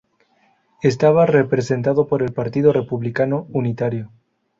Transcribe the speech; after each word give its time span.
Estaba 0.81 1.27
representado 1.27 2.07
por 2.07 2.23
el 2.23 2.33
Partido 2.33 2.73
Republicano 2.73 3.45
Unitario. 3.51 4.09